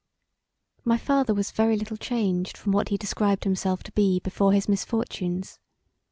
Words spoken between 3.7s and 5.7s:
to be before his misfortunes.